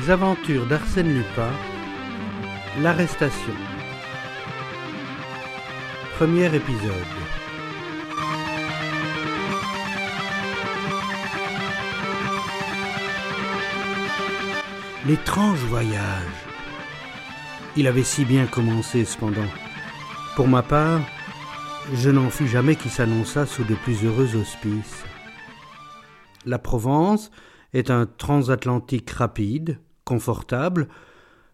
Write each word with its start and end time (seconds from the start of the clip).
Les 0.00 0.08
aventures 0.08 0.66
d'Arsène 0.66 1.12
Lupin, 1.12 1.50
l'arrestation. 2.80 3.52
Premier 6.16 6.46
épisode. 6.54 6.92
L'étrange 15.06 15.58
voyage. 15.64 16.00
Il 17.76 17.86
avait 17.86 18.02
si 18.02 18.24
bien 18.24 18.46
commencé 18.46 19.04
cependant. 19.04 19.40
Pour 20.34 20.48
ma 20.48 20.62
part, 20.62 21.00
je 21.92 22.08
n'en 22.08 22.30
fus 22.30 22.48
jamais 22.48 22.76
qui 22.76 22.88
s'annonça 22.88 23.44
sous 23.44 23.64
de 23.64 23.74
plus 23.74 24.02
heureux 24.04 24.34
auspices. 24.36 25.04
La 26.46 26.58
Provence 26.58 27.30
est 27.74 27.90
un 27.90 28.06
transatlantique 28.06 29.10
rapide, 29.10 29.78
confortable, 30.10 30.88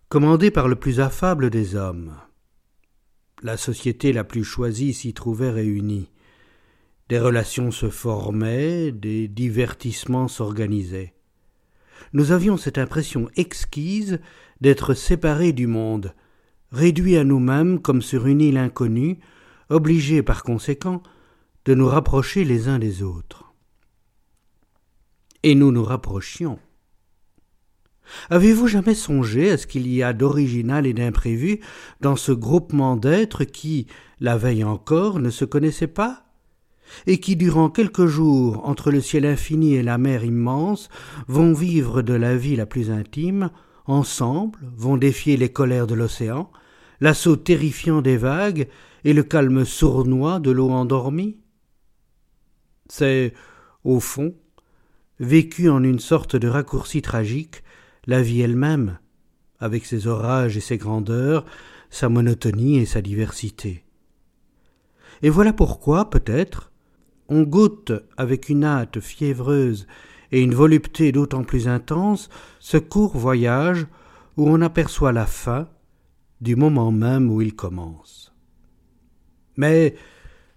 commandé 0.09 0.51
par 0.51 0.67
le 0.67 0.77
plus 0.77 0.99
affable 0.99 1.51
des 1.51 1.75
hommes. 1.75 2.17
La 3.43 3.59
société 3.59 4.15
la 4.15 4.25
plus 4.25 4.45
choisie 4.45 4.95
s'y 4.95 5.13
trouvait 5.13 5.51
réunie. 5.51 6.11
Des 7.11 7.19
relations 7.19 7.71
se 7.71 7.91
formaient, 7.91 8.93
des 8.93 9.29
divertissements 9.29 10.27
s'organisaient. 10.27 11.13
Nous 12.15 12.33
avions 12.33 12.57
cette 12.57 12.79
impression 12.79 13.29
exquise 13.37 14.21
d'être 14.63 14.95
séparés 14.95 15.53
du 15.53 15.67
monde, 15.67 16.15
réduits 16.73 17.19
à 17.19 17.25
nous-mêmes 17.25 17.83
comme 17.83 18.01
sur 18.01 18.27
une 18.27 18.41
île 18.41 18.57
inconnue, 18.57 19.19
obligés 19.69 20.23
par 20.23 20.43
conséquent 20.43 21.03
de 21.67 21.75
nous 21.75 21.89
rapprocher 21.89 22.43
les 22.47 22.69
uns 22.69 22.79
des 22.79 23.03
autres 23.03 23.47
et 25.43 25.55
nous 25.55 25.73
nous 25.73 25.85
rapprochions. 25.85 26.59
Avez-vous 28.31 28.67
jamais 28.67 28.95
songé 28.95 29.51
à 29.51 29.59
ce 29.59 29.67
qu'il 29.67 29.89
y 29.89 30.03
a 30.03 30.13
d'original 30.13 30.87
et 30.87 30.93
d'imprévu 30.93 31.61
dans 32.01 32.17
ce 32.17 32.33
groupement 32.33 32.97
d'êtres 32.97 33.45
qui, 33.45 33.87
la 34.21 34.37
veille 34.37 34.65
encore, 34.65 35.19
ne 35.19 35.31
se 35.31 35.45
connaissaient 35.45 35.87
pas 35.87 36.27
et 37.07 37.19
qui, 37.19 37.37
durant 37.37 37.69
quelques 37.69 38.07
jours, 38.07 38.67
entre 38.67 38.91
le 38.91 39.01
ciel 39.01 39.27
infini 39.27 39.75
et 39.75 39.83
la 39.83 39.99
mer 39.99 40.25
immense, 40.25 40.89
vont 41.27 41.53
vivre 41.53 42.03
de 42.03 42.15
la 42.15 42.37
vie 42.37 42.57
la 42.57 42.67
plus 42.67 42.91
intime, 42.91 43.51
ensemble, 43.87 44.59
vont 44.77 44.97
défier 44.97 45.37
les 45.37 45.49
colères 45.49 45.87
de 45.87 45.95
l'océan, 45.95 46.51
l'assaut 47.01 47.37
terrifiant 47.37 48.03
des 48.03 48.17
vagues 48.17 48.69
et 49.05 49.13
le 49.13 49.23
calme 49.23 49.65
sournois 49.65 50.41
de 50.41 50.51
l'eau 50.51 50.71
endormie? 50.71 51.39
C'est, 52.89 53.35
au 53.85 54.01
fond, 54.01 54.35
vécu 55.19 55.69
en 55.69 55.83
une 55.83 55.99
sorte 55.99 56.37
de 56.37 56.49
raccourci 56.49 57.03
tragique, 57.03 57.63
la 58.07 58.23
vie 58.23 58.41
elle-même, 58.41 58.99
avec 59.59 59.87
ses 59.87 60.07
orages 60.07 60.57
et 60.57 60.61
ses 60.61 60.79
grandeurs, 60.79 61.45
sa 61.91 62.09
monotonie 62.09 62.79
et 62.79 62.87
sa 62.87 63.03
diversité. 63.03 63.85
Et 65.23 65.31
voilà 65.31 65.53
pourquoi, 65.53 66.11
peut-être, 66.11 66.73
on 67.29 67.43
goûte 67.43 67.93
avec 68.17 68.49
une 68.49 68.65
hâte 68.65 69.01
fiévreuse 69.01 69.87
et 70.33 70.41
une 70.41 70.55
volupté 70.55 71.13
d'autant 71.13 71.45
plus 71.45 71.69
intense 71.69 72.29
ce 72.59 72.77
court 72.77 73.17
voyage 73.17 73.87
où 74.37 74.49
on 74.49 74.61
aperçoit 74.61 75.13
la 75.13 75.27
fin 75.27 75.69
du 76.41 76.57
moment 76.57 76.93
même 76.93 77.31
où 77.31 77.41
il 77.41 77.55
commence. 77.55 78.33
Mais 79.57 79.95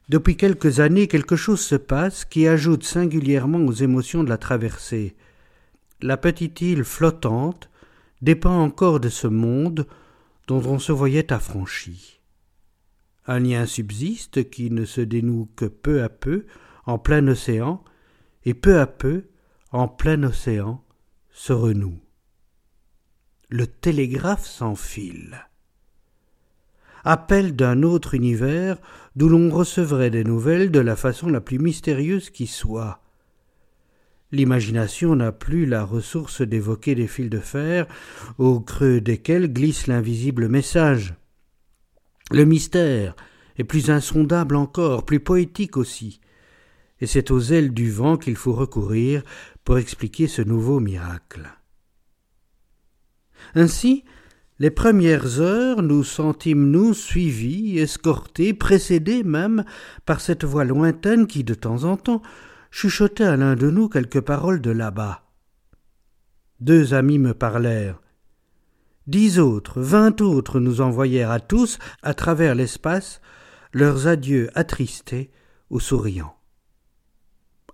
depuis 0.10 0.36
quelques 0.36 0.80
années, 0.80 1.08
quelque 1.08 1.36
chose 1.36 1.62
se 1.62 1.76
passe 1.76 2.26
qui 2.26 2.48
ajoute 2.48 2.84
singulièrement 2.84 3.60
aux 3.60 3.72
émotions 3.72 4.24
de 4.24 4.30
la 4.30 4.38
traversée. 4.38 5.16
La 6.02 6.18
petite 6.18 6.62
île 6.62 6.84
flottante 6.84 7.70
dépend 8.22 8.62
encore 8.62 9.00
de 9.00 9.10
ce 9.10 9.28
monde 9.28 9.88
dont 10.48 10.62
on 10.66 10.80
se 10.80 10.92
voyait 10.92 11.32
affranchi. 11.32 12.22
Un 13.28 13.40
lien 13.40 13.66
subsiste 13.66 14.50
qui 14.50 14.72
ne 14.72 14.86
se 14.86 15.02
dénoue 15.02 15.50
que 15.56 15.66
peu 15.66 16.04
à 16.04 16.10
peu 16.10 16.46
en 16.86 16.98
plein 16.98 17.28
océan, 17.28 17.84
et 18.46 18.54
peu 18.54 18.80
à 18.80 18.88
peu, 18.88 19.26
en 19.72 19.88
plein 19.88 20.24
océan, 20.24 20.84
se 21.32 21.54
renoue. 21.54 22.00
Le 23.50 23.68
télégraphe 23.68 24.48
s'enfile 24.48 25.50
appel 27.04 27.56
d'un 27.56 27.84
autre 27.84 28.14
univers 28.14 28.78
d'où 29.16 29.30
l'on 29.30 29.50
recevrait 29.50 30.10
des 30.10 30.24
nouvelles 30.24 30.72
de 30.72 30.80
la 30.80 30.96
façon 30.96 31.30
la 31.30 31.42
plus 31.42 31.60
mystérieuse 31.60 32.30
qui 32.30 32.48
soit. 32.48 33.02
L'imagination 34.32 35.16
n'a 35.16 35.32
plus 35.32 35.66
la 35.66 35.84
ressource 35.84 36.42
d'évoquer 36.42 36.94
des 36.94 37.08
fils 37.08 37.30
de 37.30 37.40
fer 37.40 37.88
au 38.38 38.60
creux 38.60 39.02
desquels 39.02 39.52
glisse 39.52 39.88
l'invisible 39.88 40.48
message. 40.48 41.16
Le 42.32 42.46
mystère 42.46 43.16
est 43.58 43.64
plus 43.64 43.90
insondable 43.90 44.56
encore, 44.56 45.04
plus 45.04 45.20
poétique 45.20 45.78
aussi, 45.78 46.22
et 47.02 47.08
c'est 47.08 47.32
aux 47.32 47.40
ailes 47.40 47.74
du 47.74 47.90
vent 47.90 48.18
qu'il 48.18 48.36
faut 48.36 48.54
recourir 48.54 49.24
pour 49.64 49.80
expliquer 49.80 50.28
ce 50.28 50.44
nouveau 50.44 50.80
miracle. 50.80 51.50
Ainsi, 53.56 54.04
les 54.60 54.70
premières 54.70 55.40
heures 55.40 55.82
nous 55.82 56.04
sentîmes-nous 56.04 56.94
suivis, 56.94 57.80
escortés, 57.80 58.54
précédés 58.54 59.24
même 59.24 59.64
par 60.06 60.22
cette 60.22 60.44
voix 60.44 60.66
lointaine 60.66 61.26
qui, 61.26 61.44
de 61.44 61.54
temps 61.54 61.86
en 61.86 61.98
temps, 61.98 62.22
chuchotait 62.72 63.24
à 63.24 63.36
l'un 63.36 63.56
de 63.56 63.70
nous 63.70 63.90
quelques 63.90 64.22
paroles 64.22 64.62
de 64.62 64.72
là-bas. 64.72 65.24
Deux 66.60 66.94
amis 66.94 67.20
me 67.20 67.34
parlèrent. 67.34 68.02
Dix 69.08 69.40
autres, 69.40 69.82
vingt 69.82 70.22
autres 70.22 70.60
nous 70.60 70.82
envoyèrent 70.82 71.32
à 71.32 71.40
tous, 71.40 71.80
à 72.04 72.14
travers 72.14 72.54
l'espace, 72.54 73.22
leurs 73.74 74.08
adieux 74.08 74.50
attristés 74.54 75.32
ou 75.70 75.80
souriants. 75.80 76.36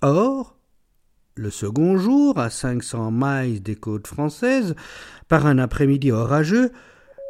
Or, 0.02 0.58
le 1.36 1.50
second 1.50 1.98
jour, 1.98 2.40
à 2.40 2.50
cinq 2.50 2.84
cents 2.84 3.12
miles 3.12 3.62
des 3.62 3.76
côtes 3.76 4.08
françaises, 4.08 4.76
par 5.28 5.46
un 5.46 5.58
après-midi 5.58 6.12
orageux, 6.12 6.72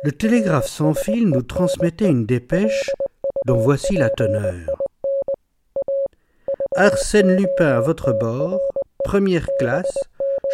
le 0.03 0.11
télégraphe 0.11 0.67
sans 0.67 0.93
fil 0.93 1.27
nous 1.27 1.41
transmettait 1.41 2.09
une 2.09 2.25
dépêche 2.27 2.91
dont 3.47 3.57
voici 3.57 3.95
la 3.95 4.09
teneur. 4.09 4.84
Arsène 6.77 7.35
Lupin 7.35 7.77
à 7.77 7.79
votre 7.79 8.11
bord, 8.11 8.59
première 9.03 9.47
classe, 9.59 9.97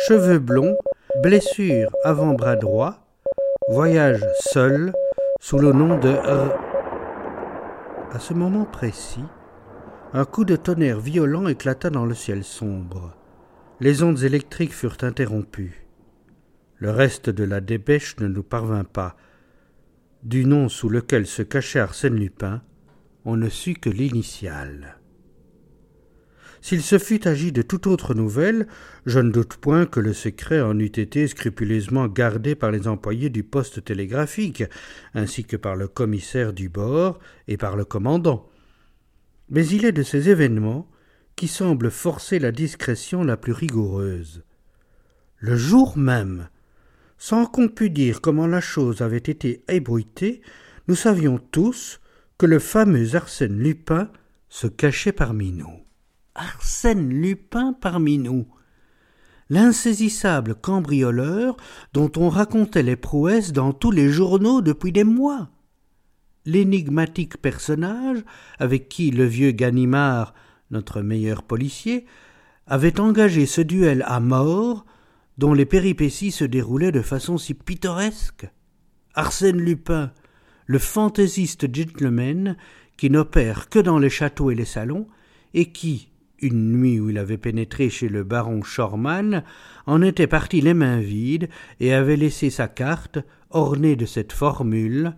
cheveux 0.07 0.39
blonds, 0.39 0.77
blessure 1.23 1.89
avant-bras 2.03 2.55
droit, 2.55 2.99
voyage 3.69 4.23
seul, 4.39 4.93
sous 5.39 5.57
le 5.57 5.71
nom 5.71 5.97
de 5.97 6.13
À 8.13 8.19
ce 8.19 8.33
moment 8.33 8.65
précis, 8.65 9.25
un 10.13 10.25
coup 10.25 10.45
de 10.45 10.55
tonnerre 10.55 10.99
violent 10.99 11.47
éclata 11.47 11.89
dans 11.89 12.05
le 12.05 12.15
ciel 12.15 12.43
sombre 12.43 13.15
les 13.81 14.03
ondes 14.03 14.21
électriques 14.21 14.75
furent 14.75 14.99
interrompues. 15.01 15.87
Le 16.77 16.91
reste 16.91 17.31
de 17.31 17.43
la 17.43 17.61
dépêche 17.61 18.15
ne 18.19 18.27
nous 18.27 18.43
parvint 18.43 18.83
pas. 18.83 19.17
Du 20.21 20.45
nom 20.45 20.69
sous 20.69 20.87
lequel 20.87 21.25
se 21.25 21.41
cachait 21.41 21.79
Arsène 21.79 22.13
Lupin, 22.13 22.61
on 23.25 23.37
ne 23.37 23.49
sut 23.49 23.73
que 23.73 23.89
l'initiale. 23.89 25.00
S'il 26.61 26.83
se 26.83 26.99
fût 26.99 27.27
agi 27.27 27.51
de 27.51 27.63
toute 27.63 27.87
autre 27.87 28.13
nouvelle, 28.13 28.67
je 29.07 29.19
ne 29.19 29.31
doute 29.31 29.57
point 29.57 29.87
que 29.87 29.99
le 29.99 30.13
secret 30.13 30.61
en 30.61 30.77
eût 30.77 30.85
été 30.85 31.27
scrupuleusement 31.27 32.07
gardé 32.07 32.53
par 32.53 32.69
les 32.69 32.87
employés 32.87 33.29
du 33.29 33.43
poste 33.43 33.83
télégraphique, 33.83 34.63
ainsi 35.15 35.43
que 35.43 35.57
par 35.57 35.75
le 35.75 35.87
commissaire 35.87 36.53
du 36.53 36.69
bord 36.69 37.17
et 37.47 37.57
par 37.57 37.75
le 37.75 37.83
commandant. 37.83 38.47
Mais 39.49 39.67
il 39.67 39.85
est 39.85 39.91
de 39.91 40.03
ces 40.03 40.29
événements 40.29 40.87
qui 41.35 41.47
semble 41.47 41.89
forcer 41.89 42.37
la 42.37 42.51
discrétion 42.51 43.23
la 43.23 43.37
plus 43.37 43.53
rigoureuse. 43.53 44.43
Le 45.37 45.55
jour 45.55 45.97
même, 45.97 46.47
sans 47.17 47.47
qu'on 47.47 47.69
pût 47.69 47.89
dire 47.89 48.21
comment 48.21 48.47
la 48.47 48.61
chose 48.61 49.01
avait 49.01 49.17
été 49.17 49.63
ébruitée, 49.67 50.41
nous 50.87 50.95
savions 50.95 51.39
tous 51.39 51.99
que 52.37 52.45
le 52.45 52.59
fameux 52.59 53.15
Arsène 53.15 53.57
Lupin 53.57 54.11
se 54.49 54.67
cachait 54.67 55.11
parmi 55.11 55.51
nous. 55.51 55.85
Arsène 56.35 57.09
Lupin 57.09 57.73
parmi 57.73 58.17
nous. 58.17 58.47
L'insaisissable 59.49 60.55
cambrioleur 60.55 61.57
dont 61.93 62.11
on 62.15 62.29
racontait 62.29 62.83
les 62.83 62.95
prouesses 62.95 63.51
dans 63.51 63.73
tous 63.73 63.91
les 63.91 64.09
journaux 64.09 64.61
depuis 64.61 64.91
des 64.91 65.03
mois. 65.03 65.49
L'énigmatique 66.45 67.37
personnage 67.41 68.23
avec 68.59 68.87
qui 68.89 69.11
le 69.11 69.25
vieux 69.25 69.51
Ganimard 69.51 70.33
notre 70.71 71.01
meilleur 71.01 71.43
policier, 71.43 72.05
avait 72.65 72.99
engagé 72.99 73.45
ce 73.45 73.61
duel 73.61 74.03
à 74.07 74.19
mort 74.19 74.85
dont 75.37 75.53
les 75.53 75.65
péripéties 75.65 76.31
se 76.31 76.45
déroulaient 76.45 76.91
de 76.91 77.01
façon 77.01 77.37
si 77.37 77.53
pittoresque. 77.53 78.49
Arsène 79.13 79.57
Lupin, 79.57 80.11
le 80.65 80.79
fantaisiste 80.79 81.73
gentleman 81.73 82.55
qui 82.97 83.09
n'opère 83.09 83.69
que 83.69 83.79
dans 83.79 83.99
les 83.99 84.09
châteaux 84.09 84.51
et 84.51 84.55
les 84.55 84.65
salons, 84.65 85.07
et 85.53 85.71
qui, 85.71 86.10
une 86.41 86.71
nuit 86.71 86.99
où 86.99 87.09
il 87.09 87.17
avait 87.17 87.37
pénétré 87.37 87.89
chez 87.89 88.09
le 88.09 88.23
baron 88.23 88.63
Schormann, 88.63 89.43
en 89.85 90.01
était 90.01 90.27
parti 90.27 90.61
les 90.61 90.73
mains 90.73 90.99
vides 90.99 91.49
et 91.79 91.93
avait 91.93 92.15
laissé 92.15 92.49
sa 92.49 92.67
carte 92.67 93.19
ornée 93.49 93.95
de 93.95 94.05
cette 94.05 94.31
formule 94.31 95.15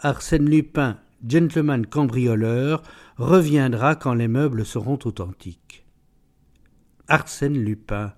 Arsène 0.00 0.50
Lupin, 0.50 0.98
gentleman 1.26 1.86
cambrioleur, 1.86 2.82
reviendra 3.16 3.94
quand 3.94 4.14
les 4.14 4.28
meubles 4.28 4.66
seront 4.66 4.98
authentiques. 5.04 5.84
Arsène 7.08 7.58
Lupin, 7.58 8.12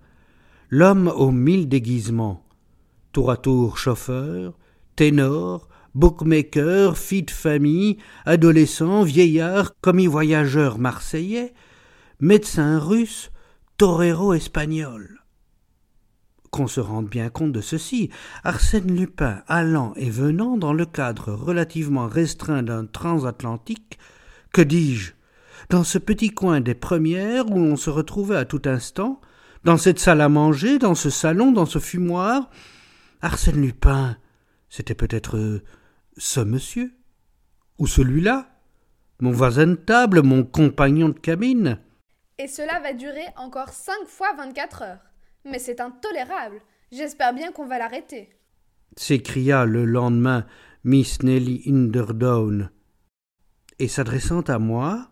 l'homme 0.70 1.08
aux 1.08 1.30
mille 1.30 1.68
déguisements, 1.68 2.44
tour 3.12 3.30
à 3.30 3.36
tour 3.36 3.78
chauffeur, 3.78 4.58
ténor, 4.96 5.68
bookmaker, 5.94 6.96
fille 6.96 7.22
de 7.24 7.30
famille, 7.30 7.98
adolescent, 8.24 9.02
vieillard, 9.02 9.78
commis 9.80 10.06
voyageur 10.06 10.78
marseillais, 10.78 11.52
médecin 12.20 12.78
russe, 12.78 13.30
torero 13.76 14.32
espagnol. 14.34 15.20
Qu'on 16.50 16.66
se 16.66 16.80
rende 16.80 17.08
bien 17.08 17.28
compte 17.28 17.52
de 17.52 17.60
ceci, 17.60 18.10
Arsène 18.44 18.96
Lupin 18.96 19.42
allant 19.46 19.92
et 19.96 20.08
venant 20.08 20.56
dans 20.56 20.72
le 20.72 20.86
cadre 20.86 21.32
relativement 21.32 22.06
restreint 22.06 22.62
d'un 22.62 22.86
transatlantique, 22.86 23.98
que 24.52 24.62
dis-je, 24.62 25.12
dans 25.68 25.84
ce 25.84 25.98
petit 25.98 26.30
coin 26.30 26.60
des 26.60 26.74
premières 26.74 27.50
où 27.50 27.58
l'on 27.58 27.76
se 27.76 27.90
retrouvait 27.90 28.36
à 28.36 28.44
tout 28.44 28.62
instant, 28.64 29.20
dans 29.64 29.76
cette 29.76 29.98
salle 29.98 30.20
à 30.20 30.28
manger, 30.28 30.78
dans 30.78 30.94
ce 30.94 31.10
salon, 31.10 31.52
dans 31.52 31.66
ce 31.66 31.78
fumoir, 31.78 32.48
Arsène 33.20 33.60
Lupin, 33.60 34.16
c'était 34.70 34.94
peut-être 34.94 35.36
euh, 35.36 35.62
ce 36.16 36.40
monsieur, 36.40 36.94
ou 37.78 37.86
celui-là, 37.86 38.48
mon 39.20 39.32
voisin 39.32 39.66
de 39.66 39.74
table, 39.74 40.22
mon 40.22 40.44
compagnon 40.44 41.08
de 41.08 41.18
cabine. 41.18 41.78
Et 42.38 42.48
cela 42.48 42.80
va 42.80 42.92
durer 42.92 43.26
encore 43.36 43.70
cinq 43.70 44.06
fois 44.06 44.34
vingt-quatre 44.34 44.82
heures. 44.82 45.10
Mais 45.44 45.58
c'est 45.58 45.80
intolérable. 45.80 46.60
J'espère 46.92 47.32
bien 47.32 47.50
qu'on 47.50 47.66
va 47.66 47.78
l'arrêter. 47.78 48.30
s'écria 48.96 49.64
le 49.64 49.84
lendemain 49.84 50.46
Miss 50.84 51.22
Nelly 51.22 51.62
Inderdown. 51.66 52.70
Et 53.78 53.88
s'adressant 53.88 54.42
à 54.42 54.58
moi, 54.58 55.10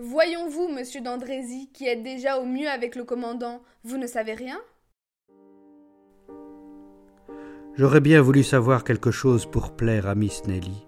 Voyons-vous, 0.00 0.68
monsieur 0.68 1.00
d'Andrézy, 1.00 1.70
qui 1.72 1.86
êtes 1.86 2.04
déjà 2.04 2.38
au 2.38 2.44
mieux 2.44 2.68
avec 2.68 2.94
le 2.94 3.02
commandant, 3.02 3.62
vous 3.82 3.98
ne 3.98 4.06
savez 4.06 4.34
rien? 4.34 4.60
J'aurais 7.74 8.00
bien 8.00 8.20
voulu 8.20 8.44
savoir 8.44 8.84
quelque 8.84 9.10
chose 9.10 9.44
pour 9.46 9.74
plaire 9.74 10.06
à 10.06 10.14
Miss 10.14 10.44
Nelly. 10.46 10.87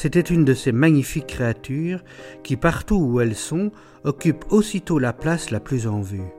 C'était 0.00 0.20
une 0.20 0.44
de 0.44 0.54
ces 0.54 0.70
magnifiques 0.70 1.26
créatures 1.26 2.04
qui, 2.44 2.56
partout 2.56 2.94
où 2.94 3.20
elles 3.20 3.34
sont, 3.34 3.72
occupent 4.04 4.44
aussitôt 4.52 5.00
la 5.00 5.12
place 5.12 5.50
la 5.50 5.58
plus 5.58 5.88
en 5.88 6.00
vue. 6.00 6.30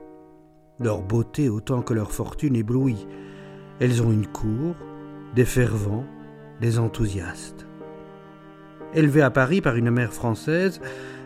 Leur 0.78 1.02
beauté 1.02 1.50
autant 1.50 1.82
que 1.82 1.92
leur 1.92 2.10
fortune 2.10 2.56
éblouit. 2.56 3.06
Elles 3.78 4.02
ont 4.02 4.12
une 4.12 4.26
cour, 4.26 4.76
des 5.36 5.44
fervents, 5.44 6.06
des 6.62 6.78
enthousiastes. 6.78 7.66
Élevée 8.94 9.20
à 9.20 9.30
Paris 9.30 9.60
par 9.60 9.76
une 9.76 9.90
mère 9.90 10.14
française, 10.14 10.80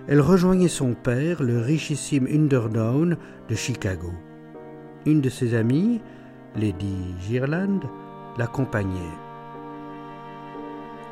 elle 0.08 0.20
rejoignait 0.20 0.66
son 0.66 0.94
père, 0.94 1.40
le 1.40 1.60
richissime 1.60 2.26
Underdown 2.26 3.16
de 3.48 3.54
Chicago. 3.54 4.10
Une 5.06 5.20
de 5.20 5.30
ses 5.30 5.54
amies, 5.54 6.00
Lady 6.56 7.14
Girland, 7.28 7.82
l'accompagnait. 8.38 9.33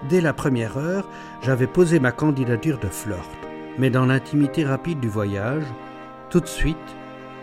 Dès 0.09 0.21
la 0.21 0.33
première 0.33 0.79
heure, 0.79 1.09
j'avais 1.43 1.67
posé 1.67 2.01
ma 2.01 2.11
candidature 2.11 2.79
de 2.79 2.89
flirt, 2.89 3.31
mais 3.79 3.91
dans 3.91 4.07
l'intimité 4.07 4.65
rapide 4.65 5.01
du 5.01 5.09
voyage, 5.09 5.65
tout 6.29 6.41
de 6.41 6.47
suite, 6.47 6.77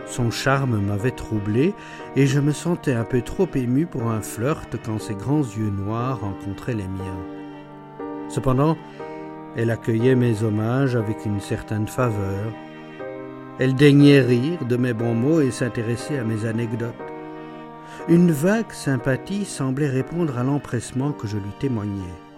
son 0.06 0.32
charme 0.32 0.80
m'avait 0.82 1.12
troublé 1.12 1.74
et 2.16 2.26
je 2.26 2.40
me 2.40 2.52
sentais 2.52 2.94
un 2.94 3.04
peu 3.04 3.22
trop 3.22 3.48
ému 3.54 3.86
pour 3.86 4.10
un 4.10 4.22
flirt 4.22 4.76
quand 4.84 5.00
ses 5.00 5.14
grands 5.14 5.44
yeux 5.44 5.70
noirs 5.70 6.22
rencontraient 6.22 6.74
les 6.74 6.88
miens. 6.88 7.26
Cependant, 8.28 8.76
elle 9.56 9.72
accueillait 9.72 10.16
mes 10.16 10.44
hommages 10.44 10.96
avec 10.96 11.26
une 11.26 11.40
certaine 11.40 11.88
faveur. 11.88 12.52
Elle 13.60 13.76
daignait 13.76 14.22
rire 14.22 14.66
de 14.66 14.78
mes 14.78 14.94
bons 14.94 15.16
mots 15.16 15.42
et 15.42 15.52
s'intéresser 15.52 16.18
à 16.18 16.24
mes 16.24 16.46
anecdotes. 16.46 16.94
Une 18.08 18.32
vague 18.32 18.72
sympathie 18.72 19.46
semblait 19.46 19.90
répondre 19.90 20.38
à 20.38 20.44
l'empressement 20.44 21.12
que 21.12 21.28
je 21.28 21.38
lui 21.38 21.52
témoignais. 21.60 22.29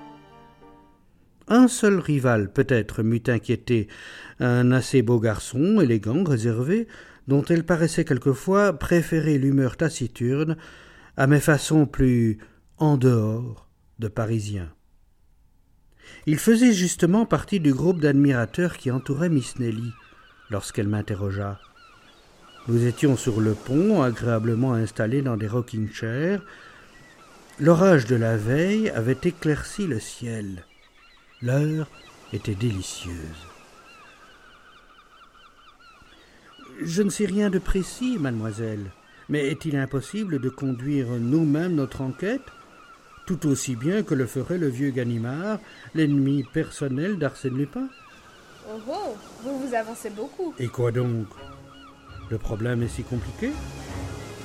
Un 1.53 1.67
seul 1.67 1.99
rival, 1.99 2.53
peut-être, 2.53 3.03
m'eût 3.03 3.23
inquiété, 3.27 3.89
un 4.39 4.71
assez 4.71 5.01
beau 5.01 5.19
garçon, 5.19 5.81
élégant, 5.81 6.23
réservé, 6.23 6.87
dont 7.27 7.43
elle 7.43 7.65
paraissait 7.65 8.05
quelquefois 8.05 8.71
préférer 8.71 9.37
l'humeur 9.37 9.75
taciturne 9.75 10.55
à 11.17 11.27
mes 11.27 11.41
façons 11.41 11.85
plus 11.85 12.37
en 12.77 12.95
dehors 12.95 13.67
de 13.99 14.07
Parisien. 14.07 14.71
Il 16.25 16.37
faisait 16.37 16.71
justement 16.71 17.25
partie 17.25 17.59
du 17.59 17.73
groupe 17.73 17.99
d'admirateurs 17.99 18.77
qui 18.77 18.89
entourait 18.89 19.27
Miss 19.27 19.59
Nelly 19.59 19.91
lorsqu'elle 20.51 20.87
m'interrogea. 20.87 21.59
Nous 22.69 22.85
étions 22.85 23.17
sur 23.17 23.41
le 23.41 23.55
pont, 23.55 24.01
agréablement 24.01 24.71
installés 24.71 25.21
dans 25.21 25.35
des 25.35 25.49
rocking 25.49 25.91
chairs. 25.91 26.45
L'orage 27.59 28.05
de 28.05 28.15
la 28.15 28.37
veille 28.37 28.89
avait 28.91 29.19
éclairci 29.21 29.85
le 29.85 29.99
ciel. 29.99 30.63
L'heure 31.43 31.87
était 32.33 32.53
délicieuse. 32.53 33.15
Je 36.83 37.01
ne 37.01 37.09
sais 37.09 37.25
rien 37.25 37.49
de 37.49 37.57
précis, 37.57 38.19
mademoiselle, 38.19 38.91
mais 39.27 39.47
est-il 39.47 39.75
impossible 39.75 40.39
de 40.39 40.49
conduire 40.49 41.07
nous-mêmes 41.07 41.73
notre 41.73 42.01
enquête? 42.01 42.45
Tout 43.25 43.47
aussi 43.47 43.75
bien 43.75 44.03
que 44.03 44.13
le 44.13 44.27
ferait 44.27 44.59
le 44.59 44.67
vieux 44.67 44.91
Ganimard, 44.91 45.59
l'ennemi 45.95 46.43
personnel 46.43 47.17
d'Arsène 47.17 47.57
Lupin 47.57 47.87
Oh 48.69 48.79
oh, 48.87 49.15
vous 49.43 49.67
vous 49.67 49.73
avancez 49.73 50.11
beaucoup. 50.11 50.53
Et 50.59 50.67
quoi 50.67 50.91
donc? 50.91 51.27
Le 52.29 52.37
problème 52.37 52.83
est 52.83 52.87
si 52.87 53.01
compliqué? 53.01 53.51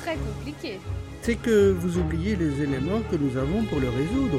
Très 0.01 0.17
compliqué. 0.17 0.81
C'est 1.21 1.37
que 1.37 1.73
vous 1.73 1.99
oubliez 1.99 2.37
les 2.37 2.63
éléments 2.63 3.03
que 3.11 3.17
nous 3.17 3.37
avons 3.37 3.65
pour 3.65 3.81
le 3.81 3.91
résoudre. 3.91 4.39